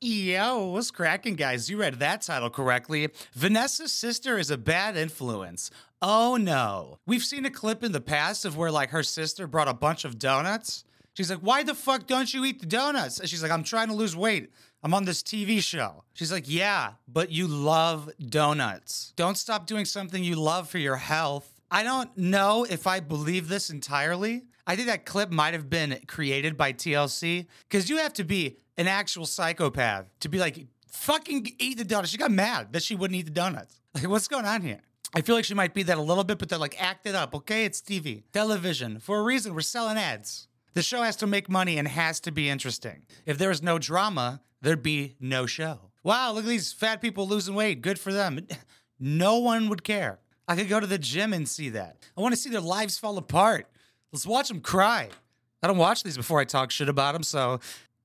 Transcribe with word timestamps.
Yo, 0.00 0.66
what's 0.66 0.92
cracking, 0.92 1.34
guys? 1.34 1.68
You 1.68 1.80
read 1.80 1.94
that 1.98 2.22
title 2.22 2.50
correctly. 2.50 3.08
Vanessa's 3.34 3.92
sister 3.92 4.38
is 4.38 4.48
a 4.48 4.56
bad 4.56 4.96
influence. 4.96 5.72
Oh 6.00 6.36
no. 6.36 6.98
We've 7.04 7.24
seen 7.24 7.44
a 7.44 7.50
clip 7.50 7.82
in 7.82 7.90
the 7.90 8.00
past 8.00 8.44
of 8.44 8.56
where, 8.56 8.70
like, 8.70 8.90
her 8.90 9.02
sister 9.02 9.48
brought 9.48 9.66
a 9.66 9.74
bunch 9.74 10.04
of 10.04 10.16
donuts. 10.16 10.84
She's 11.14 11.30
like, 11.30 11.40
Why 11.40 11.64
the 11.64 11.74
fuck 11.74 12.06
don't 12.06 12.32
you 12.32 12.44
eat 12.44 12.60
the 12.60 12.66
donuts? 12.66 13.18
And 13.18 13.28
she's 13.28 13.42
like, 13.42 13.50
I'm 13.50 13.64
trying 13.64 13.88
to 13.88 13.94
lose 13.94 14.14
weight. 14.14 14.52
I'm 14.84 14.94
on 14.94 15.04
this 15.04 15.20
TV 15.20 15.60
show. 15.60 16.04
She's 16.14 16.30
like, 16.30 16.48
Yeah, 16.48 16.92
but 17.08 17.32
you 17.32 17.48
love 17.48 18.08
donuts. 18.24 19.12
Don't 19.16 19.36
stop 19.36 19.66
doing 19.66 19.84
something 19.84 20.22
you 20.22 20.36
love 20.36 20.68
for 20.68 20.78
your 20.78 20.96
health. 20.96 21.60
I 21.72 21.82
don't 21.82 22.16
know 22.16 22.64
if 22.70 22.86
I 22.86 23.00
believe 23.00 23.48
this 23.48 23.68
entirely. 23.68 24.44
I 24.68 24.76
think 24.76 24.88
that 24.88 25.06
clip 25.06 25.30
might 25.32 25.54
have 25.54 25.70
been 25.70 25.98
created 26.06 26.58
by 26.58 26.74
TLC 26.74 27.46
because 27.68 27.88
you 27.88 27.96
have 27.96 28.12
to 28.12 28.24
be 28.24 28.58
an 28.76 28.86
actual 28.86 29.24
psychopath 29.24 30.06
to 30.20 30.28
be 30.28 30.38
like, 30.38 30.66
fucking 30.86 31.54
eat 31.58 31.78
the 31.78 31.84
donuts. 31.84 32.10
She 32.10 32.18
got 32.18 32.30
mad 32.30 32.74
that 32.74 32.82
she 32.82 32.94
wouldn't 32.94 33.18
eat 33.18 33.24
the 33.24 33.30
donuts. 33.30 33.80
Like, 33.94 34.06
what's 34.08 34.28
going 34.28 34.44
on 34.44 34.60
here? 34.60 34.80
I 35.14 35.22
feel 35.22 35.34
like 35.34 35.46
she 35.46 35.54
might 35.54 35.72
be 35.72 35.84
that 35.84 35.96
a 35.96 36.02
little 36.02 36.22
bit, 36.22 36.38
but 36.38 36.50
they're 36.50 36.58
like, 36.58 36.76
act 36.80 37.06
it 37.06 37.14
up, 37.14 37.34
okay? 37.34 37.64
It's 37.64 37.80
TV, 37.80 38.24
television. 38.30 39.00
For 39.00 39.18
a 39.18 39.22
reason, 39.22 39.54
we're 39.54 39.62
selling 39.62 39.96
ads. 39.96 40.48
The 40.74 40.82
show 40.82 41.02
has 41.02 41.16
to 41.16 41.26
make 41.26 41.48
money 41.48 41.78
and 41.78 41.88
has 41.88 42.20
to 42.20 42.30
be 42.30 42.50
interesting. 42.50 43.06
If 43.24 43.38
there 43.38 43.48
was 43.48 43.62
no 43.62 43.78
drama, 43.78 44.42
there'd 44.60 44.82
be 44.82 45.16
no 45.18 45.46
show. 45.46 45.78
Wow, 46.04 46.32
look 46.32 46.44
at 46.44 46.48
these 46.48 46.74
fat 46.74 47.00
people 47.00 47.26
losing 47.26 47.54
weight. 47.54 47.80
Good 47.80 47.98
for 47.98 48.12
them. 48.12 48.46
No 49.00 49.38
one 49.38 49.68
would 49.68 49.84
care. 49.84 50.18
I 50.48 50.56
could 50.56 50.68
go 50.68 50.80
to 50.80 50.86
the 50.86 50.98
gym 50.98 51.32
and 51.32 51.48
see 51.48 51.68
that. 51.68 51.98
I 52.16 52.20
want 52.20 52.34
to 52.34 52.40
see 52.40 52.50
their 52.50 52.60
lives 52.60 52.98
fall 52.98 53.16
apart. 53.16 53.68
Let's 54.12 54.26
watch 54.26 54.48
them 54.48 54.60
cry. 54.60 55.08
I 55.62 55.66
don't 55.66 55.76
watch 55.76 56.02
these 56.02 56.16
before 56.16 56.40
I 56.40 56.44
talk 56.44 56.70
shit 56.70 56.88
about 56.88 57.12
them, 57.12 57.22
so 57.22 57.60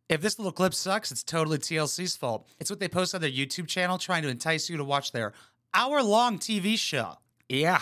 if 0.10 0.22
this 0.22 0.38
little 0.38 0.52
clip 0.52 0.74
sucks, 0.74 1.12
it's 1.12 1.24
totally 1.24 1.58
TLC's 1.58 2.16
fault. 2.16 2.48
It's 2.60 2.70
what 2.70 2.80
they 2.80 2.88
post 2.88 3.16
on 3.16 3.22
their 3.22 3.30
YouTube 3.30 3.68
channel 3.68 3.98
trying 3.98 4.24
to 4.24 4.30
entice 4.30 4.70
you 4.70 4.78
to 4.78 4.84
watch 4.84 5.12
their 5.12 5.34
hour 5.74 6.04
long 6.04 6.40
TV 6.40 6.78
show. 6.78 7.18
Yeah, 7.48 7.80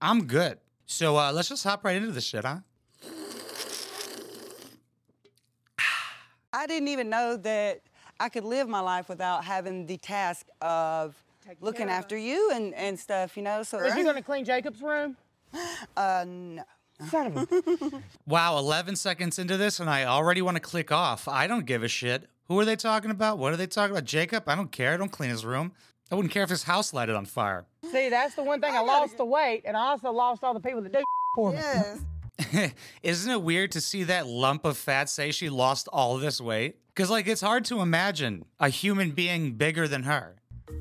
I'm 0.00 0.24
good. 0.26 0.58
So 0.86 1.16
uh, 1.18 1.32
let's 1.32 1.48
just 1.48 1.64
hop 1.64 1.84
right 1.84 1.96
into 1.96 2.12
this 2.12 2.24
shit, 2.24 2.44
huh? 2.44 2.58
I 6.52 6.66
didn't 6.66 6.88
even 6.88 7.10
know 7.10 7.36
that 7.36 7.82
I 8.18 8.30
could 8.30 8.44
live 8.44 8.68
my 8.68 8.80
life 8.80 9.08
without 9.08 9.44
having 9.44 9.86
the 9.86 9.98
task 9.98 10.46
of 10.62 11.14
looking 11.60 11.88
after 11.90 12.16
you 12.16 12.50
and, 12.52 12.74
and 12.74 12.98
stuff, 12.98 13.36
you 13.36 13.42
know. 13.42 13.62
So 13.62 13.78
Is 13.78 13.94
you 13.94 14.04
gonna 14.04 14.22
clean 14.22 14.44
Jacob's 14.44 14.80
room? 14.80 15.16
uh 15.96 16.24
no. 16.26 16.64
Son 17.10 17.26
of 17.26 17.36
a. 17.36 18.02
Wow, 18.26 18.58
11 18.58 18.96
seconds 18.96 19.38
into 19.38 19.56
this, 19.56 19.80
and 19.80 19.88
I 19.88 20.04
already 20.04 20.42
want 20.42 20.56
to 20.56 20.60
click 20.60 20.92
off. 20.92 21.28
I 21.28 21.46
don't 21.46 21.64
give 21.66 21.82
a 21.82 21.88
shit. 21.88 22.28
Who 22.48 22.58
are 22.58 22.64
they 22.64 22.76
talking 22.76 23.10
about? 23.10 23.38
What 23.38 23.52
are 23.52 23.56
they 23.56 23.66
talking 23.66 23.92
about? 23.92 24.04
Jacob? 24.04 24.48
I 24.48 24.54
don't 24.54 24.72
care. 24.72 24.94
I 24.94 24.96
don't 24.96 25.12
clean 25.12 25.30
his 25.30 25.44
room. 25.44 25.72
I 26.10 26.14
wouldn't 26.14 26.32
care 26.32 26.42
if 26.42 26.50
his 26.50 26.62
house 26.62 26.94
lighted 26.94 27.14
on 27.14 27.26
fire. 27.26 27.66
See, 27.92 28.08
that's 28.08 28.34
the 28.34 28.42
one 28.42 28.60
thing 28.60 28.74
I 28.74 28.80
lost 28.80 29.16
the 29.18 29.24
weight, 29.24 29.62
and 29.66 29.76
I 29.76 29.88
also 29.88 30.10
lost 30.10 30.42
all 30.42 30.54
the 30.54 30.60
people 30.60 30.80
that 30.82 30.92
do 30.92 31.02
for 31.34 31.52
me. 31.52 31.58
Yes. 31.58 32.00
Isn't 33.02 33.30
it 33.30 33.42
weird 33.42 33.72
to 33.72 33.80
see 33.80 34.04
that 34.04 34.26
lump 34.26 34.64
of 34.64 34.76
fat 34.76 35.08
say 35.08 35.30
she 35.32 35.50
lost 35.50 35.88
all 35.92 36.16
this 36.18 36.40
weight? 36.40 36.76
Because, 36.94 37.10
like, 37.10 37.26
it's 37.26 37.40
hard 37.40 37.64
to 37.66 37.80
imagine 37.80 38.44
a 38.58 38.68
human 38.68 39.10
being 39.10 39.52
bigger 39.52 39.86
than 39.86 40.04
her. 40.04 40.36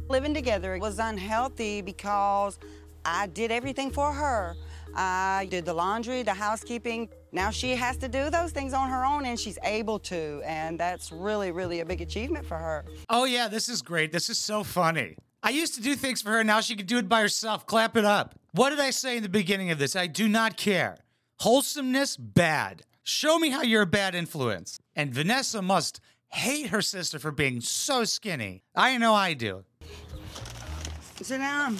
Living 0.08 0.34
together 0.34 0.78
was 0.80 1.00
unhealthy 1.00 1.82
because 1.82 2.58
I 3.04 3.28
did 3.28 3.52
everything 3.52 3.92
for 3.92 4.14
her. 4.14 4.56
I 4.96 5.48
did 5.50 5.66
the 5.66 5.74
laundry, 5.74 6.24
the 6.24 6.34
housekeeping. 6.34 7.10
Now 7.32 7.50
she 7.50 7.76
has 7.76 7.98
to 7.98 8.08
do 8.08 8.30
those 8.30 8.52
things 8.52 8.74
on 8.74 8.90
her 8.90 9.06
own 9.06 9.26
and 9.26 9.40
she's 9.40 9.60
able 9.64 10.00
to. 10.00 10.42
And 10.46 10.80
that's 10.80 11.12
really, 11.12 11.52
really 11.52 11.82
a 11.82 11.86
big 11.86 12.02
achievement 12.02 12.46
for 12.46 12.58
her. 12.58 12.86
Oh, 13.10 13.26
yeah, 13.26 13.48
this 13.48 13.70
is 13.70 13.82
great. 13.82 14.12
This 14.12 14.30
is 14.30 14.38
so 14.38 14.64
funny. 14.64 15.16
I 15.44 15.52
used 15.52 15.76
to 15.76 15.82
do 15.82 15.96
things 15.96 16.22
for 16.22 16.32
her. 16.32 16.44
Now 16.44 16.62
she 16.62 16.76
can 16.76 16.86
do 16.86 16.98
it 16.98 17.08
by 17.08 17.22
herself. 17.22 17.66
Clap 17.66 17.96
it 17.96 18.06
up. 18.06 18.36
What 18.54 18.72
did 18.72 18.80
I 18.80 18.90
say 18.90 19.18
in 19.18 19.24
the 19.24 19.30
beginning 19.30 19.72
of 19.72 19.80
this? 19.80 19.96
I 19.96 20.08
do 20.08 20.28
not 20.28 20.58
care. 20.58 20.98
Wholesomeness, 21.40 22.18
bad. 22.18 22.84
Show 23.04 23.38
me 23.38 23.52
how 23.52 23.62
you're 23.62 23.84
a 23.84 23.86
bad 23.86 24.16
influence. 24.16 24.80
And 24.96 25.14
Vanessa 25.14 25.62
must 25.62 26.02
hate 26.30 26.68
her 26.68 26.82
sister 26.82 27.20
for 27.20 27.32
being 27.32 27.62
so 27.62 28.04
skinny. 28.04 28.64
I 28.76 28.98
know 28.98 29.14
I 29.14 29.34
do. 29.34 29.64
Sit 31.22 31.38
down. 31.38 31.78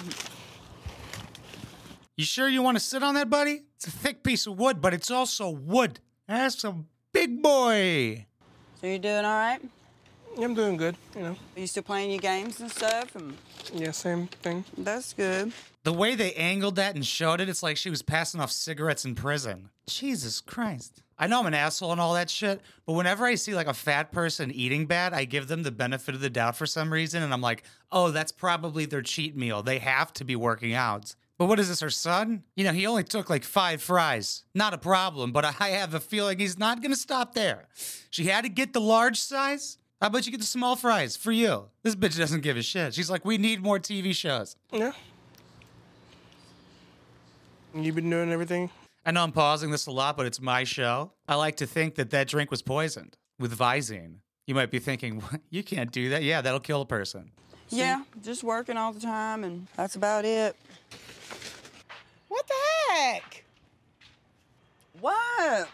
You 2.18 2.24
sure 2.24 2.48
you 2.48 2.62
want 2.62 2.76
to 2.76 2.82
sit 2.82 3.04
on 3.04 3.14
that, 3.14 3.30
buddy? 3.30 3.62
It's 3.76 3.86
a 3.86 3.92
thick 3.92 4.24
piece 4.24 4.48
of 4.48 4.58
wood, 4.58 4.80
but 4.80 4.92
it's 4.92 5.08
also 5.08 5.50
wood. 5.50 6.00
That's 6.26 6.64
a 6.64 6.74
big 7.12 7.40
boy. 7.40 8.26
So 8.80 8.88
you 8.88 8.98
doing 8.98 9.24
all 9.24 9.38
right? 9.38 9.60
I'm 10.36 10.52
doing 10.52 10.76
good, 10.76 10.96
you 11.14 11.22
know. 11.22 11.36
Are 11.56 11.60
you 11.60 11.68
still 11.68 11.84
playing 11.84 12.10
your 12.10 12.18
games 12.18 12.58
and 12.58 12.72
stuff? 12.72 13.14
And 13.14 13.36
Yeah, 13.72 13.92
same 13.92 14.26
thing. 14.26 14.64
that's 14.76 15.12
good. 15.12 15.52
The 15.84 15.92
way 15.92 16.16
they 16.16 16.32
angled 16.32 16.74
that 16.74 16.96
and 16.96 17.06
showed 17.06 17.40
it, 17.40 17.48
it's 17.48 17.62
like 17.62 17.76
she 17.76 17.88
was 17.88 18.02
passing 18.02 18.40
off 18.40 18.50
cigarettes 18.50 19.04
in 19.04 19.14
prison. 19.14 19.70
Jesus 19.86 20.40
Christ. 20.40 21.04
I 21.20 21.28
know 21.28 21.38
I'm 21.38 21.46
an 21.46 21.54
asshole 21.54 21.92
and 21.92 22.00
all 22.00 22.14
that 22.14 22.30
shit, 22.30 22.60
but 22.84 22.94
whenever 22.94 23.26
I 23.26 23.36
see 23.36 23.54
like 23.54 23.68
a 23.68 23.74
fat 23.74 24.10
person 24.10 24.50
eating 24.50 24.86
bad, 24.86 25.14
I 25.14 25.24
give 25.24 25.46
them 25.46 25.62
the 25.62 25.70
benefit 25.70 26.16
of 26.16 26.20
the 26.20 26.30
doubt 26.30 26.56
for 26.56 26.66
some 26.66 26.92
reason. 26.92 27.22
And 27.22 27.32
I'm 27.32 27.40
like, 27.40 27.62
oh, 27.92 28.10
that's 28.10 28.32
probably 28.32 28.86
their 28.86 29.02
cheat 29.02 29.36
meal. 29.36 29.62
They 29.62 29.78
have 29.78 30.12
to 30.14 30.24
be 30.24 30.34
working 30.34 30.74
out. 30.74 31.14
But 31.38 31.46
what 31.46 31.60
is 31.60 31.68
this, 31.68 31.80
her 31.80 31.90
son? 31.90 32.42
You 32.56 32.64
know, 32.64 32.72
he 32.72 32.84
only 32.86 33.04
took 33.04 33.30
like 33.30 33.44
five 33.44 33.80
fries. 33.80 34.42
Not 34.54 34.74
a 34.74 34.78
problem, 34.78 35.30
but 35.30 35.44
I 35.44 35.68
have 35.68 35.94
a 35.94 36.00
feeling 36.00 36.40
he's 36.40 36.58
not 36.58 36.82
gonna 36.82 36.96
stop 36.96 37.34
there. 37.34 37.68
She 38.10 38.24
had 38.24 38.42
to 38.42 38.50
get 38.50 38.72
the 38.72 38.80
large 38.80 39.18
size. 39.20 39.78
How 40.00 40.08
about 40.08 40.26
you 40.26 40.32
get 40.32 40.40
the 40.40 40.46
small 40.46 40.74
fries 40.76 41.16
for 41.16 41.32
you? 41.32 41.66
This 41.82 41.94
bitch 41.94 42.18
doesn't 42.18 42.42
give 42.42 42.56
a 42.56 42.62
shit. 42.62 42.94
She's 42.94 43.08
like, 43.10 43.24
we 43.24 43.38
need 43.38 43.62
more 43.62 43.78
TV 43.78 44.14
shows. 44.14 44.56
Yeah. 44.72 44.92
You've 47.74 47.94
been 47.94 48.10
doing 48.10 48.32
everything? 48.32 48.70
I 49.06 49.10
know 49.12 49.22
I'm 49.22 49.32
pausing 49.32 49.70
this 49.70 49.86
a 49.86 49.90
lot, 49.92 50.16
but 50.16 50.26
it's 50.26 50.40
my 50.40 50.64
show. 50.64 51.12
I 51.28 51.36
like 51.36 51.56
to 51.56 51.66
think 51.66 51.94
that 51.96 52.10
that 52.10 52.28
drink 52.28 52.50
was 52.50 52.62
poisoned 52.62 53.16
with 53.38 53.56
Visine. 53.56 54.16
You 54.46 54.54
might 54.54 54.70
be 54.70 54.78
thinking, 54.78 55.20
"What? 55.20 55.40
you 55.50 55.62
can't 55.62 55.92
do 55.92 56.10
that. 56.10 56.22
Yeah, 56.22 56.40
that'll 56.40 56.60
kill 56.60 56.80
a 56.80 56.86
person. 56.86 57.30
Yeah, 57.70 58.02
just 58.22 58.42
working 58.42 58.76
all 58.76 58.92
the 58.92 59.00
time 59.00 59.44
and 59.44 59.66
that's 59.76 59.94
about 59.94 60.24
it. 60.24 60.56
What 62.28 62.46
the 62.46 62.92
heck? 62.94 63.44
What? 65.00 65.68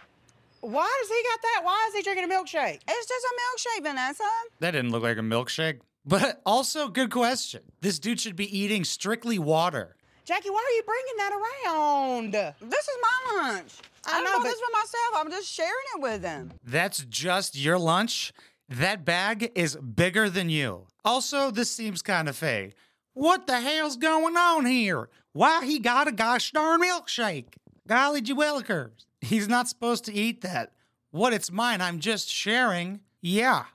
Why 0.60 0.98
does 1.00 1.08
he 1.08 1.22
got 1.30 1.42
that? 1.42 1.60
Why 1.64 1.86
is 1.88 1.94
he 1.94 2.02
drinking 2.02 2.24
a 2.24 2.28
milkshake? 2.28 2.80
It's 2.88 3.06
just 3.08 3.26
a 3.26 3.34
milkshake, 3.42 3.82
Vanessa. 3.82 4.24
That 4.60 4.70
didn't 4.72 4.90
look 4.92 5.02
like 5.02 5.18
a 5.18 5.20
milkshake. 5.20 5.80
But 6.06 6.40
also, 6.46 6.88
good 6.88 7.10
question. 7.10 7.62
This 7.80 7.98
dude 7.98 8.20
should 8.20 8.36
be 8.36 8.58
eating 8.58 8.84
strictly 8.84 9.38
water. 9.38 9.96
Jackie, 10.24 10.50
why 10.50 10.62
are 10.66 10.74
you 10.74 10.82
bringing 10.84 11.16
that 11.18 11.32
around? 11.32 12.32
This 12.70 12.84
is 12.88 12.96
my 13.02 13.42
lunch. 13.42 13.72
I, 14.06 14.18
I 14.20 14.22
know, 14.22 14.32
bought 14.32 14.42
but- 14.42 14.44
this 14.44 14.60
for 14.60 14.72
myself. 14.72 15.14
I'm 15.16 15.30
just 15.30 15.48
sharing 15.52 15.72
it 15.96 16.02
with 16.02 16.22
them. 16.22 16.52
That's 16.64 17.04
just 17.08 17.56
your 17.58 17.78
lunch? 17.78 18.32
That 18.68 19.04
bag 19.04 19.52
is 19.54 19.76
bigger 19.76 20.30
than 20.30 20.48
you. 20.48 20.86
Also, 21.04 21.50
this 21.50 21.70
seems 21.70 22.00
kind 22.00 22.28
of 22.28 22.36
fake. 22.36 22.72
What 23.14 23.46
the 23.46 23.60
hell's 23.60 23.96
going 23.96 24.36
on 24.36 24.66
here? 24.66 25.08
Why 25.32 25.64
he 25.64 25.78
got 25.78 26.08
a 26.08 26.12
gosh 26.12 26.50
darn 26.50 26.82
milkshake? 26.82 27.54
Golly 27.86 28.20
gee 28.20 28.34
willikers. 28.34 29.06
He's 29.20 29.48
not 29.48 29.68
supposed 29.68 30.04
to 30.06 30.12
eat 30.12 30.40
that. 30.40 30.72
What, 31.12 31.32
it's 31.32 31.52
mine. 31.52 31.80
I'm 31.80 32.00
just 32.00 32.28
sharing. 32.28 33.00
Yeah. 33.20 33.66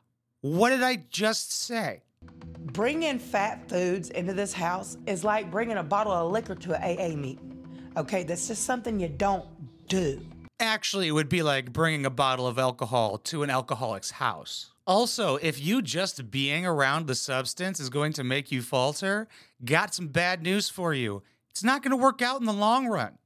What 0.41 0.71
did 0.71 0.83
I 0.83 1.05
just 1.09 1.53
say? 1.53 2.01
Bringing 2.73 3.17
fat 3.17 3.69
foods 3.69 4.09
into 4.09 4.33
this 4.33 4.51
house 4.51 4.97
is 5.07 5.23
like 5.23 5.49
bringing 5.49 5.77
a 5.77 5.83
bottle 5.83 6.11
of 6.11 6.33
liquor 6.33 6.55
to 6.55 6.73
an 6.73 6.83
AA 6.83 7.15
meeting. 7.15 7.89
Okay, 7.95 8.23
that's 8.23 8.49
just 8.49 8.63
something 8.65 8.99
you 8.99 9.07
don't 9.07 9.45
do. 9.87 10.19
Actually, 10.59 11.07
it 11.07 11.11
would 11.11 11.29
be 11.29 11.43
like 11.43 11.71
bringing 11.71 12.05
a 12.05 12.09
bottle 12.09 12.45
of 12.45 12.59
alcohol 12.59 13.17
to 13.19 13.43
an 13.43 13.49
alcoholic's 13.49 14.11
house. 14.11 14.71
Also, 14.89 15.35
if 15.35 15.63
you 15.63 15.83
just 15.83 16.31
being 16.31 16.65
around 16.65 17.05
the 17.05 17.13
substance 17.13 17.79
is 17.79 17.91
going 17.91 18.11
to 18.11 18.23
make 18.23 18.51
you 18.51 18.63
falter, 18.63 19.27
got 19.63 19.93
some 19.93 20.07
bad 20.07 20.41
news 20.41 20.67
for 20.67 20.95
you. 20.95 21.21
It's 21.51 21.63
not 21.63 21.83
going 21.83 21.91
to 21.91 22.03
work 22.03 22.23
out 22.23 22.39
in 22.39 22.47
the 22.47 22.53
long 22.53 22.87
run. 22.87 23.19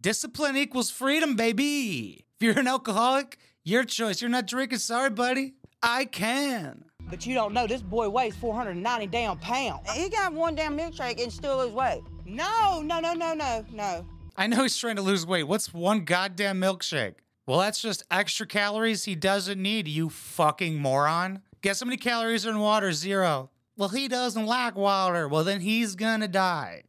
Discipline 0.00 0.56
equals 0.56 0.90
freedom, 0.90 1.34
baby. 1.34 2.24
If 2.36 2.44
you're 2.46 2.56
an 2.60 2.68
alcoholic, 2.68 3.36
your 3.64 3.82
choice. 3.82 4.22
You're 4.22 4.30
not 4.30 4.46
drinking. 4.46 4.78
Sorry, 4.78 5.10
buddy. 5.10 5.54
I 5.82 6.04
can. 6.04 6.84
But 7.10 7.26
you 7.26 7.34
don't 7.34 7.52
know 7.52 7.66
this 7.66 7.82
boy 7.82 8.08
weighs 8.08 8.36
490 8.36 9.08
damn 9.08 9.38
pounds. 9.38 9.90
He 9.90 10.08
got 10.10 10.32
one 10.32 10.54
damn 10.54 10.78
milkshake 10.78 11.20
and 11.20 11.32
still 11.32 11.58
lose 11.58 11.72
weight. 11.72 12.02
No, 12.26 12.80
no, 12.80 13.00
no, 13.00 13.12
no, 13.12 13.34
no, 13.34 13.64
no. 13.72 14.06
I 14.36 14.46
know 14.46 14.62
he's 14.62 14.76
trying 14.76 14.94
to 14.94 15.02
lose 15.02 15.26
weight. 15.26 15.48
What's 15.48 15.74
one 15.74 16.04
goddamn 16.04 16.60
milkshake? 16.60 17.14
Well, 17.48 17.60
that's 17.60 17.80
just 17.80 18.02
extra 18.10 18.46
calories 18.46 19.04
he 19.04 19.14
doesn't 19.14 19.60
need, 19.60 19.88
you 19.88 20.10
fucking 20.10 20.76
moron. 20.76 21.40
Guess 21.62 21.80
how 21.80 21.86
many 21.86 21.96
calories 21.96 22.44
are 22.44 22.50
in 22.50 22.58
water? 22.58 22.92
Zero. 22.92 23.48
Well, 23.78 23.88
he 23.88 24.06
doesn't 24.06 24.44
like 24.44 24.76
water. 24.76 25.26
Well, 25.28 25.44
then 25.44 25.62
he's 25.62 25.94
gonna 25.94 26.28
die. 26.28 26.82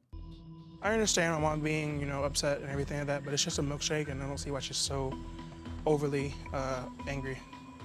I 0.81 0.91
understand 0.91 1.33
my 1.35 1.39
mom 1.39 1.61
being, 1.61 1.97
you 2.01 2.05
know, 2.05 2.25
upset 2.25 2.59
and 2.59 2.69
everything 2.69 2.97
like 2.97 3.07
that, 3.07 3.23
but 3.23 3.33
it's 3.33 3.41
just 3.41 3.57
a 3.59 3.61
milkshake, 3.61 4.09
and 4.09 4.21
I 4.21 4.27
don't 4.27 4.37
see 4.37 4.51
why 4.51 4.59
she's 4.59 4.75
so 4.75 5.17
overly 5.85 6.33
uh, 6.53 6.83
angry. 7.07 7.39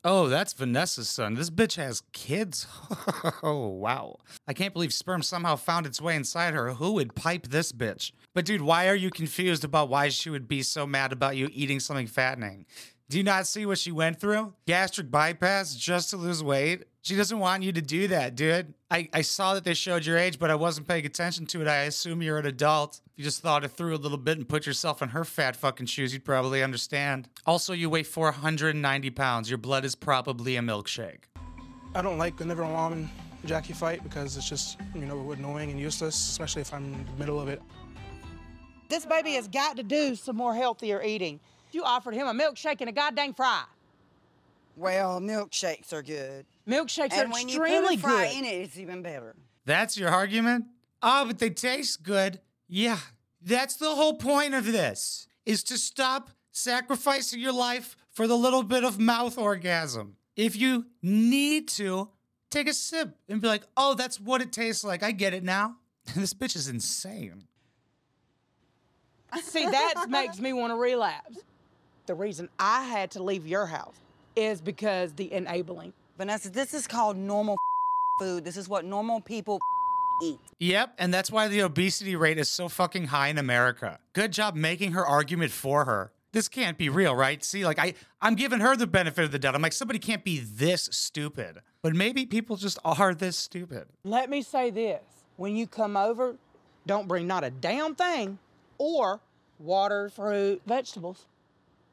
Oh, 0.07 0.29
that's 0.29 0.53
Vanessa's 0.53 1.09
son. 1.09 1.33
This 1.33 1.49
bitch 1.49 1.77
has 1.77 2.03
kids. 2.13 2.67
oh, 3.43 3.69
wow. 3.69 4.19
I 4.47 4.53
can't 4.53 4.75
believe 4.75 4.93
sperm 4.93 5.23
somehow 5.23 5.57
found 5.57 5.87
its 5.87 5.99
way 5.99 6.15
inside 6.15 6.53
her. 6.53 6.75
Who 6.75 6.93
would 6.93 7.15
pipe 7.15 7.47
this 7.47 7.73
bitch? 7.73 8.13
But, 8.35 8.45
dude, 8.45 8.61
why 8.61 8.89
are 8.89 8.95
you 8.95 9.09
confused 9.09 9.65
about 9.65 9.89
why 9.89 10.11
she 10.11 10.29
would 10.29 10.47
be 10.47 10.63
so 10.63 10.87
mad 10.87 11.13
about 11.13 11.39
you 11.39 11.49
eating 11.55 11.81
something 11.81 12.07
fattening? 12.07 12.67
Do 13.15 13.19
you 13.19 13.25
not 13.25 13.47
see 13.47 13.65
what 13.65 13.79
she 13.79 13.93
went 13.93 14.19
through? 14.19 14.55
Gastric 14.67 15.09
bypass 15.09 15.77
just 15.77 16.11
to 16.11 16.17
lose 16.17 16.43
weight? 16.43 16.83
She 17.03 17.15
doesn't 17.15 17.39
want 17.39 17.63
you 17.63 17.71
to 17.71 17.81
do 17.81 18.09
that, 18.09 18.35
dude. 18.35 18.75
I, 18.91 19.09
I 19.13 19.21
saw 19.21 19.55
that 19.55 19.63
they 19.63 19.75
showed 19.75 20.05
your 20.05 20.19
age, 20.19 20.41
but 20.41 20.51
I 20.51 20.57
wasn't 20.57 20.89
paying 20.89 21.07
attention 21.07 21.47
to 21.47 21.63
it. 21.63 21.69
I 21.69 21.83
assume 21.83 22.23
you're 22.23 22.39
an 22.39 22.47
adult. 22.47 23.01
If 23.07 23.13
you 23.15 23.23
just 23.23 23.41
thought 23.41 23.63
it 23.63 23.69
through 23.69 23.95
a 23.95 24.03
little 24.03 24.19
bit 24.19 24.39
and 24.39 24.49
put 24.49 24.67
yourself 24.67 25.01
in 25.01 25.11
her 25.11 25.25
fat 25.25 25.55
fucking 25.55 25.87
shoes, 25.87 26.13
you'd 26.13 26.25
probably 26.25 26.61
understand. 26.61 27.29
Also, 27.47 27.73
you 27.73 27.89
weigh 27.89 28.03
490 28.03 29.11
pounds. 29.11 29.49
Your 29.49 29.59
blood 29.59 29.85
is 29.85 29.95
probably 29.95 30.57
a 30.57 30.61
milkshake. 30.61 31.27
I 31.95 32.03
don't 32.03 32.19
like 32.19 32.41
whenever 32.41 32.63
a 32.63 32.69
mom 32.69 32.95
and 32.95 33.09
Jackie 33.45 33.75
fight 33.75 34.03
because 34.03 34.37
it's 34.37 34.49
just, 34.49 34.77
you 34.93 35.07
know, 35.07 35.31
annoying 35.31 35.71
and 35.71 35.79
useless, 35.79 36.17
especially 36.17 36.63
if 36.63 36.75
I'm 36.75 36.93
in 36.93 37.07
the 37.07 37.13
middle 37.21 37.39
of 37.39 37.47
it. 37.47 37.63
This 38.89 39.07
baby 39.07 39.35
has 39.35 39.47
got 39.47 39.77
to 39.77 39.85
do 39.85 40.17
some 40.17 40.35
more 40.35 40.53
healthier 40.53 41.01
eating. 41.01 41.39
You 41.75 41.83
offered 41.83 42.15
him 42.15 42.27
a 42.27 42.33
milkshake 42.33 42.81
and 42.81 42.89
a 42.89 42.93
goddamn 42.93 43.35
fry. 43.35 43.65
Well, 44.77 45.21
milkshakes 45.21 45.93
are 45.93 46.03
good. 46.03 46.47
Milkshakes 46.69 47.13
and 47.13 47.29
are 47.29 47.33
when 47.33 47.49
extremely 47.49 47.95
you 47.95 48.01
put 48.01 48.11
a 48.11 48.13
fry 48.13 48.29
good. 48.29 48.39
in 48.39 48.45
it, 48.45 48.55
it's 48.63 48.79
even 48.79 49.03
better. 49.03 49.35
That's 49.65 49.97
your 49.97 50.11
argument? 50.11 50.67
Oh, 51.03 51.27
but 51.27 51.39
they 51.39 51.51
taste 51.51 52.03
good. 52.03 52.41
Yeah, 52.69 52.99
that's 53.43 53.77
the 53.77 53.91
whole 53.91 54.15
point 54.15 54.55
of 54.55 54.65
this, 54.65 55.29
is 55.45 55.63
to 55.65 55.79
stop 55.79 56.31
sacrificing 56.51 57.41
your 57.41 57.53
life 57.53 57.97
for 58.11 58.27
the 58.27 58.37
little 58.37 58.63
bit 58.63 58.85
of 58.85 58.99
mouth 58.99 59.37
orgasm. 59.37 60.17
If 60.37 60.57
you 60.57 60.87
need 61.03 61.69
to, 61.69 62.11
take 62.51 62.69
a 62.69 62.75
sip 62.75 63.17
and 63.29 63.41
be 63.41 63.49
like, 63.49 63.65
oh, 63.77 63.95
that's 63.95 64.21
what 64.21 64.41
it 64.41 64.53
tastes 64.53 64.85
like. 64.85 65.03
I 65.03 65.11
get 65.11 65.35
it 65.35 65.45
now. 65.45 65.77
this 66.17 66.33
bitch 66.35 66.57
is 66.57 66.69
insane. 66.69 67.45
See, 69.43 69.67
that 69.67 70.07
makes 70.09 70.39
me 70.39 70.53
want 70.53 70.71
to 70.71 70.77
relapse. 70.77 71.39
The 72.07 72.15
reason 72.15 72.51
I 72.59 72.83
had 72.83 73.11
to 73.13 73.23
leave 73.23 73.47
your 73.47 73.65
house 73.67 73.97
is 74.37 74.61
because 74.61 75.15
the 75.15 75.33
enabling. 75.33 75.95
Vanessa, 76.19 76.51
this 76.51 76.75
is 76.75 76.87
called 76.87 77.17
normal 77.17 77.57
food. 78.21 78.45
This 78.45 78.59
is 78.59 78.69
what 78.69 78.85
normal 78.85 79.21
people 79.23 79.59
eat. 80.23 80.39
Yep, 80.59 80.95
and 80.99 81.15
that's 81.15 81.31
why 81.31 81.49
the 81.49 81.61
obesity 81.61 82.15
rate 82.15 82.39
is 82.39 82.51
so 82.51 82.69
fucking 82.69 83.07
high 83.07 83.29
in 83.29 83.39
America. 83.39 83.99
Good 84.13 84.33
job 84.33 84.55
making 84.55 84.93
her 84.93 85.05
argument 85.05 85.51
for 85.51 85.87
her. 85.87 86.13
This 86.33 86.49
can't 86.49 86.77
be 86.77 86.89
real, 86.89 87.15
right? 87.15 87.43
See, 87.43 87.65
like 87.65 87.79
I 87.79 87.95
I'm 88.21 88.35
giving 88.35 88.61
her 88.61 88.77
the 88.77 88.89
benefit 88.89 89.25
of 89.25 89.31
the 89.31 89.39
doubt. 89.39 89.55
I'm 89.55 89.63
like 89.63 89.73
somebody 89.73 89.99
can't 89.99 90.25
be 90.25 90.41
this 90.41 90.89
stupid. 90.93 91.61
But 91.81 91.95
maybe 91.95 92.27
people 92.27 92.57
just 92.57 92.79
are 92.85 93.15
this 93.15 93.37
stupid. 93.37 93.87
Let 94.05 94.29
me 94.29 94.43
say 94.43 94.71
this 94.71 95.03
when 95.37 95.57
you 95.57 95.67
come 95.67 95.97
over, 95.97 96.37
don't 96.87 97.09
bring 97.09 97.27
not 97.27 97.45
a 97.45 97.51
damn 97.51 97.95
thing 97.95 98.39
or 98.79 99.21
water, 99.59 100.11
fruit, 100.11 100.61
vegetables. 100.67 101.27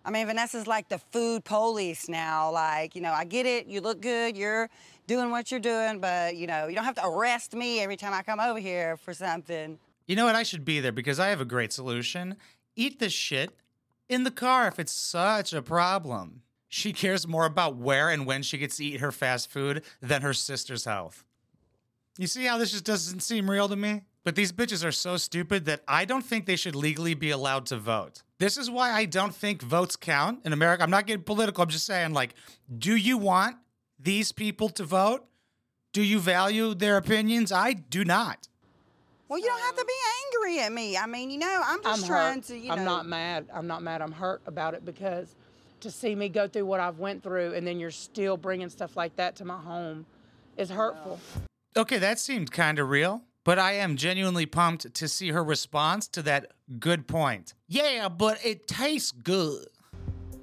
I 0.03 0.12
mean, 0.12 0.25
Vanessa's 0.27 0.68
like 0.68 0.89
the 0.89 0.98
food 0.98 1.44
police 1.44 2.09
now. 2.09 2.51
Like, 2.51 2.95
you 2.95 3.01
know, 3.01 3.12
I 3.12 3.24
get 3.24 3.45
it. 3.45 3.68
You 3.68 3.81
look 3.81 4.01
good. 4.01 4.36
You're 4.36 4.69
doing 5.07 5.30
what 5.30 5.51
you're 5.51 5.59
doing, 5.59 6.00
but, 6.00 6.36
you 6.36 6.48
know, 6.48 6.68
you 6.68 6.75
don't 6.75 6.86
have 6.86 6.95
to 6.95 7.06
arrest 7.06 7.53
me 7.53 7.81
every 7.81 7.98
time 7.98 8.13
I 8.13 8.21
come 8.24 8.39
over 8.39 8.59
here 8.59 8.98
for 8.98 9.13
something. 9.13 9.77
You 10.07 10.15
know 10.15 10.25
what? 10.25 10.36
I 10.36 10.44
should 10.44 10.65
be 10.65 10.80
there 10.80 10.92
because 10.92 11.19
I 11.19 11.27
have 11.27 11.42
a 11.42 11.45
great 11.45 11.71
solution. 11.71 12.38
Eat 12.75 13.00
this 13.00 13.13
shit 13.13 13.51
in 14.09 14.24
the 14.24 14.31
car 14.31 14.68
if 14.68 14.80
it's 14.80 14.92
such 14.92 15.53
a 15.53 15.62
problem. 15.62 16.42
She 16.68 16.94
cares 16.94 17.27
more 17.27 17.45
about 17.45 17.75
where 17.75 18.09
and 18.09 18.25
when 18.25 18.44
she 18.44 18.57
gets 18.57 18.77
to 18.77 18.86
eat 18.86 19.01
her 19.01 19.12
fast 19.12 19.51
food 19.51 19.83
than 20.01 20.21
her 20.21 20.33
sister's 20.33 20.86
health. 20.86 21.24
You 22.18 22.28
see 22.28 22.46
how 22.46 22.58
this 22.58 22.72
just 22.72 22.84
doesn't 22.84 23.22
seem 23.22 23.50
real 23.50 23.69
to 23.69 23.75
me? 23.75 24.02
But 24.24 24.36
these 24.36 24.52
bitches 24.52 24.86
are 24.86 24.92
so 24.92 25.18
stupid 25.18 25.66
that 25.66 25.81
I 25.88 26.06
don't 26.06 26.24
think 26.24 26.46
they 26.46 26.56
should 26.56 26.75
legally 26.75 27.16
be 27.16 27.31
allowed 27.31 27.66
to 27.68 27.78
vote. 27.78 28.22
This 28.38 28.58
is 28.58 28.69
why 28.69 28.92
I 28.92 29.06
don't 29.06 29.34
think 29.34 29.62
votes 29.62 29.96
count 29.96 30.46
in 30.46 30.54
America. 30.54 30.84
I'm 30.84 30.92
not 30.92 31.08
getting 31.08 31.24
political. 31.24 31.63
I'm 31.63 31.69
just 31.69 31.86
saying, 31.86 32.13
like, 32.13 32.36
do 32.78 32.96
you 32.96 33.18
want 33.18 33.58
these 34.00 34.31
people 34.31 34.69
to 34.69 34.84
vote? 34.84 35.25
Do 35.94 36.04
you 36.04 36.19
value 36.19 36.74
their 36.75 36.98
opinions? 36.98 37.52
I 37.52 37.74
do 37.74 38.06
not. 38.06 38.48
Well, 39.28 39.40
you 39.40 39.46
don't 39.46 39.62
have 39.62 39.75
to 39.78 39.86
be 39.86 39.94
angry 40.25 40.60
at 40.60 40.72
me. 40.72 40.98
I 40.98 41.06
mean, 41.06 41.31
you 41.31 41.40
know, 41.40 41.62
I'm 41.66 41.81
just 41.81 42.04
I'm 42.04 42.08
trying 42.08 42.36
hurt. 42.36 42.44
to, 42.46 42.58
you 42.58 42.68
know. 42.68 42.74
I'm 42.74 42.84
not 42.84 43.06
mad. 43.08 43.48
I'm 43.54 43.68
not 43.68 43.81
mad. 43.81 44.02
I'm 44.02 44.12
hurt 44.12 44.42
about 44.46 44.74
it 44.74 44.86
because 44.86 45.36
to 45.80 45.90
see 45.90 46.13
me 46.13 46.30
go 46.30 46.48
through 46.48 46.66
what 46.66 46.80
I've 46.80 47.00
went 47.00 47.24
through 47.24 47.54
and 47.54 47.66
then 47.66 47.80
you're 47.80 47.92
still 47.92 48.38
bringing 48.38 48.69
stuff 48.69 48.96
like 48.96 49.16
that 49.16 49.36
to 49.38 49.46
my 49.46 49.58
home 49.58 50.06
is 50.58 50.69
hurtful. 50.69 51.19
Okay, 51.78 52.00
that 52.00 52.20
seemed 52.20 52.52
kind 52.52 52.80
of 52.80 52.90
real, 52.90 53.22
but 53.46 53.58
I 53.58 53.74
am 53.74 53.96
genuinely 53.96 54.46
pumped 54.46 54.94
to 54.94 55.08
see 55.08 55.30
her 55.30 55.42
response 55.42 56.06
to 56.10 56.22
that 56.24 56.52
good 56.80 57.08
point. 57.08 57.54
Yeah, 57.70 58.10
but 58.10 58.46
it 58.46 58.68
tastes 58.68 59.14
good. 59.14 59.68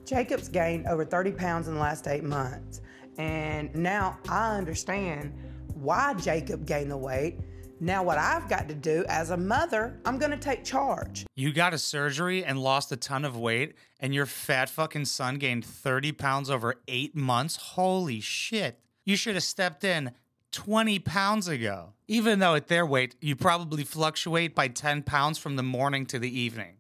Jacob's 0.07 0.49
gained 0.49 0.87
over 0.87 1.05
30 1.05 1.33
pounds 1.33 1.69
in 1.69 1.75
the 1.75 1.81
last 1.81 2.09
eight 2.09 2.25
months. 2.25 2.81
And 3.19 3.75
now 3.75 4.19
I 4.27 4.57
understand 4.57 5.35
why 5.75 6.15
Jacob 6.15 6.65
gained 6.65 6.91
the 6.91 6.97
weight. 6.97 7.41
Now, 7.79 8.03
what 8.03 8.17
I've 8.17 8.49
got 8.49 8.67
to 8.69 8.75
do 8.75 9.05
as 9.11 9.29
a 9.29 9.37
mother, 9.37 10.01
I'm 10.07 10.19
going 10.19 10.31
to 10.31 10.39
take 10.39 10.65
charge. 10.65 11.27
You 11.37 11.53
got 11.53 11.75
a 11.75 11.79
surgery 11.79 12.43
and 12.43 12.59
lost 12.59 12.91
a 12.91 12.97
ton 12.97 13.27
of 13.27 13.37
weight, 13.37 13.75
and 14.01 14.15
your 14.15 14.25
fat 14.25 14.71
fucking 14.71 15.05
son 15.05 15.37
gained 15.37 15.67
30 15.67 16.13
pounds 16.13 16.49
over 16.49 16.77
eight 16.89 17.15
months? 17.15 17.57
Holy 17.57 18.21
shit. 18.21 18.81
You 19.05 19.15
should 19.15 19.35
have 19.35 19.45
stepped 19.45 19.85
in 19.85 20.13
20 20.53 20.99
pounds 21.01 21.49
ago. 21.49 21.93
Even 22.07 22.39
though 22.39 22.55
at 22.55 22.69
their 22.69 22.87
weight, 22.87 23.15
you 23.21 23.37
probably 23.37 23.85
fluctuate 23.85 24.55
by 24.55 24.69
10 24.69 25.03
pounds 25.03 25.39
from 25.39 25.57
the 25.57 25.63
morning 25.63 26.07
to 26.07 26.19
the 26.19 26.41
evening. 26.41 26.77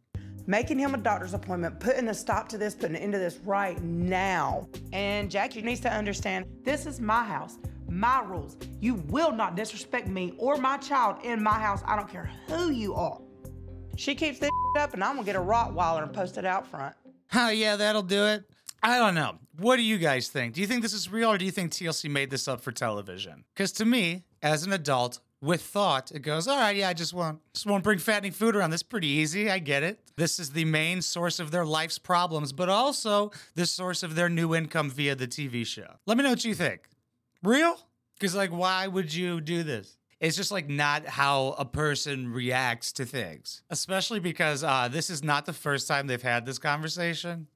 Making 0.46 0.78
him 0.78 0.94
a 0.94 0.98
doctor's 0.98 1.34
appointment, 1.34 1.78
putting 1.78 2.08
a 2.08 2.14
stop 2.14 2.48
to 2.48 2.58
this, 2.58 2.74
putting 2.74 2.96
an 2.96 3.02
end 3.02 3.12
to 3.12 3.18
this 3.18 3.36
right 3.44 3.80
now. 3.82 4.66
And 4.94 5.30
Jackie 5.30 5.60
needs 5.60 5.80
to 5.80 5.92
understand 5.92 6.46
this 6.62 6.86
is 6.86 7.00
my 7.00 7.22
house, 7.22 7.58
my 7.86 8.22
rules. 8.22 8.56
You 8.80 8.94
will 9.08 9.32
not 9.32 9.56
disrespect 9.56 10.08
me 10.08 10.32
or 10.38 10.56
my 10.56 10.78
child 10.78 11.16
in 11.22 11.42
my 11.42 11.58
house. 11.58 11.82
I 11.84 11.96
don't 11.96 12.08
care 12.08 12.30
who 12.46 12.70
you 12.70 12.94
are. 12.94 13.20
She 13.96 14.14
keeps 14.14 14.38
this 14.38 14.50
up, 14.78 14.94
and 14.94 15.04
I'm 15.04 15.16
gonna 15.16 15.26
get 15.26 15.36
a 15.36 15.40
Rottweiler 15.40 16.02
and 16.02 16.12
post 16.12 16.38
it 16.38 16.46
out 16.46 16.66
front. 16.66 16.94
Oh, 17.34 17.50
yeah, 17.50 17.76
that'll 17.76 18.02
do 18.02 18.24
it. 18.24 18.44
I 18.82 18.98
don't 18.98 19.14
know. 19.14 19.38
What 19.58 19.76
do 19.76 19.82
you 19.82 19.98
guys 19.98 20.28
think? 20.28 20.54
Do 20.54 20.60
you 20.60 20.66
think 20.66 20.82
this 20.82 20.92
is 20.92 21.10
real 21.10 21.30
or 21.30 21.38
do 21.38 21.44
you 21.44 21.50
think 21.50 21.72
TLC 21.72 22.10
made 22.10 22.30
this 22.30 22.46
up 22.46 22.60
for 22.60 22.70
television? 22.70 23.44
Because 23.54 23.72
to 23.72 23.84
me, 23.84 24.24
as 24.42 24.64
an 24.64 24.72
adult, 24.72 25.20
with 25.40 25.62
thought, 25.62 26.10
it 26.10 26.20
goes, 26.20 26.48
all 26.48 26.58
right, 26.58 26.74
yeah, 26.74 26.88
I 26.88 26.94
just 26.94 27.14
won't 27.14 27.40
just 27.54 27.66
won't 27.66 27.84
bring 27.84 27.98
fattening 27.98 28.32
food 28.32 28.56
around. 28.56 28.70
This 28.70 28.78
is 28.78 28.84
pretty 28.84 29.06
easy. 29.06 29.48
I 29.50 29.60
get 29.60 29.82
it. 29.82 30.00
This 30.16 30.38
is 30.40 30.50
the 30.50 30.64
main 30.64 31.00
source 31.00 31.38
of 31.38 31.50
their 31.50 31.64
life's 31.64 31.98
problems, 31.98 32.52
but 32.52 32.68
also 32.68 33.30
the 33.54 33.66
source 33.66 34.02
of 34.02 34.14
their 34.16 34.28
new 34.28 34.54
income 34.54 34.90
via 34.90 35.14
the 35.14 35.28
TV 35.28 35.64
show. 35.64 35.94
Let 36.06 36.16
me 36.16 36.24
know 36.24 36.30
what 36.30 36.44
you 36.44 36.54
think. 36.54 36.88
Real? 37.42 37.76
Because 38.14 38.34
like, 38.34 38.50
why 38.50 38.88
would 38.88 39.14
you 39.14 39.40
do 39.40 39.62
this? 39.62 39.96
It's 40.20 40.36
just 40.36 40.50
like 40.50 40.68
not 40.68 41.06
how 41.06 41.54
a 41.56 41.64
person 41.64 42.32
reacts 42.32 42.90
to 42.94 43.04
things, 43.04 43.62
especially 43.70 44.18
because 44.18 44.64
uh, 44.64 44.88
this 44.90 45.10
is 45.10 45.22
not 45.22 45.46
the 45.46 45.52
first 45.52 45.86
time 45.86 46.08
they've 46.08 46.20
had 46.20 46.44
this 46.44 46.58
conversation. 46.58 47.46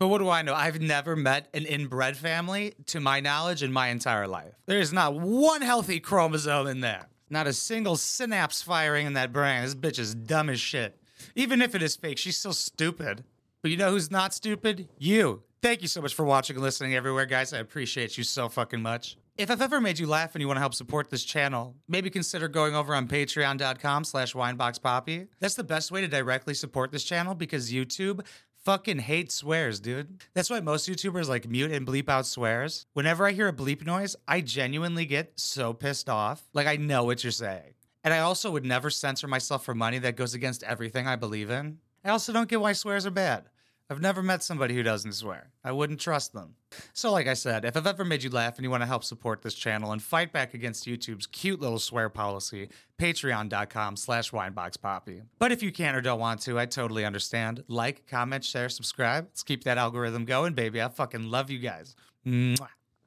But 0.00 0.08
what 0.08 0.18
do 0.18 0.30
I 0.30 0.40
know? 0.40 0.54
I've 0.54 0.80
never 0.80 1.14
met 1.14 1.48
an 1.52 1.66
inbred 1.66 2.16
family, 2.16 2.72
to 2.86 3.00
my 3.00 3.20
knowledge, 3.20 3.62
in 3.62 3.70
my 3.70 3.88
entire 3.88 4.26
life. 4.26 4.54
There 4.64 4.80
is 4.80 4.94
not 4.94 5.14
one 5.14 5.60
healthy 5.60 6.00
chromosome 6.00 6.68
in 6.68 6.80
there. 6.80 7.10
Not 7.28 7.46
a 7.46 7.52
single 7.52 7.96
synapse 7.96 8.62
firing 8.62 9.06
in 9.06 9.12
that 9.12 9.30
brain. 9.30 9.62
This 9.62 9.74
bitch 9.74 9.98
is 9.98 10.14
dumb 10.14 10.48
as 10.48 10.58
shit. 10.58 10.98
Even 11.34 11.60
if 11.60 11.74
it 11.74 11.82
is 11.82 11.96
fake, 11.96 12.16
she's 12.16 12.38
still 12.38 12.54
stupid. 12.54 13.24
But 13.60 13.70
you 13.70 13.76
know 13.76 13.90
who's 13.90 14.10
not 14.10 14.32
stupid? 14.32 14.88
You. 14.96 15.42
Thank 15.60 15.82
you 15.82 15.88
so 15.88 16.00
much 16.00 16.14
for 16.14 16.24
watching 16.24 16.56
and 16.56 16.62
listening 16.62 16.94
everywhere, 16.94 17.26
guys. 17.26 17.52
I 17.52 17.58
appreciate 17.58 18.16
you 18.16 18.24
so 18.24 18.48
fucking 18.48 18.80
much. 18.80 19.18
If 19.36 19.50
I've 19.50 19.60
ever 19.60 19.82
made 19.82 19.98
you 19.98 20.06
laugh 20.06 20.34
and 20.34 20.40
you 20.40 20.48
want 20.48 20.56
to 20.56 20.62
help 20.62 20.74
support 20.74 21.10
this 21.10 21.24
channel, 21.24 21.74
maybe 21.88 22.08
consider 22.08 22.48
going 22.48 22.74
over 22.74 22.94
on 22.94 23.06
patreon.com 23.06 24.04
slash 24.04 24.32
wineboxpoppy. 24.32 25.28
That's 25.40 25.54
the 25.54 25.64
best 25.64 25.92
way 25.92 26.00
to 26.00 26.08
directly 26.08 26.54
support 26.54 26.90
this 26.90 27.04
channel 27.04 27.34
because 27.34 27.70
YouTube 27.70 28.24
fucking 28.70 29.00
hate 29.00 29.32
swears, 29.32 29.80
dude. 29.80 30.22
That's 30.32 30.48
why 30.48 30.60
most 30.60 30.88
YouTubers 30.88 31.28
like 31.28 31.48
mute 31.48 31.72
and 31.72 31.84
bleep 31.84 32.08
out 32.08 32.24
swears. 32.24 32.86
Whenever 32.92 33.26
I 33.26 33.32
hear 33.32 33.48
a 33.48 33.52
bleep 33.52 33.84
noise, 33.84 34.14
I 34.28 34.42
genuinely 34.42 35.06
get 35.06 35.32
so 35.40 35.72
pissed 35.72 36.08
off. 36.08 36.48
Like 36.54 36.68
I 36.68 36.76
know 36.76 37.02
what 37.02 37.24
you're 37.24 37.32
saying. 37.32 37.74
And 38.04 38.14
I 38.14 38.20
also 38.20 38.48
would 38.52 38.64
never 38.64 38.88
censor 38.88 39.26
myself 39.26 39.64
for 39.64 39.74
money 39.74 39.98
that 39.98 40.14
goes 40.14 40.34
against 40.34 40.62
everything 40.62 41.08
I 41.08 41.16
believe 41.16 41.50
in. 41.50 41.78
I 42.04 42.10
also 42.10 42.32
don't 42.32 42.48
get 42.48 42.60
why 42.60 42.72
swears 42.72 43.04
are 43.06 43.10
bad. 43.10 43.48
I've 43.90 44.00
never 44.00 44.22
met 44.22 44.44
somebody 44.44 44.74
who 44.74 44.84
doesn't 44.84 45.14
swear. 45.14 45.50
I 45.64 45.72
wouldn't 45.72 45.98
trust 45.98 46.32
them. 46.32 46.54
So, 46.92 47.10
like 47.10 47.26
I 47.26 47.34
said, 47.34 47.64
if 47.64 47.76
I've 47.76 47.88
ever 47.88 48.04
made 48.04 48.22
you 48.22 48.30
laugh 48.30 48.56
and 48.56 48.64
you 48.64 48.70
want 48.70 48.82
to 48.82 48.86
help 48.86 49.02
support 49.02 49.42
this 49.42 49.54
channel 49.54 49.90
and 49.90 50.00
fight 50.00 50.32
back 50.32 50.54
against 50.54 50.86
YouTube's 50.86 51.26
cute 51.26 51.60
little 51.60 51.80
swear 51.80 52.08
policy, 52.08 52.68
patreon.com 53.00 53.96
slash 53.96 54.30
wineboxpoppy. 54.30 55.22
But 55.40 55.50
if 55.50 55.60
you 55.60 55.72
can't 55.72 55.96
or 55.96 56.00
don't 56.00 56.20
want 56.20 56.40
to, 56.42 56.56
I 56.56 56.66
totally 56.66 57.04
understand. 57.04 57.64
Like, 57.66 58.06
comment, 58.06 58.44
share, 58.44 58.68
subscribe. 58.68 59.24
Let's 59.24 59.42
keep 59.42 59.64
that 59.64 59.76
algorithm 59.76 60.24
going, 60.24 60.54
baby. 60.54 60.80
I 60.80 60.88
fucking 60.88 61.28
love 61.28 61.50
you 61.50 61.58
guys. 61.58 61.96
Mwah. 62.24 62.68